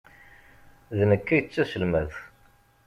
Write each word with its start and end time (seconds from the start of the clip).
D 0.97 0.99
nekk 1.09 1.27
ay 1.33 1.41
d 1.43 1.47
taselmadt. 1.53 2.15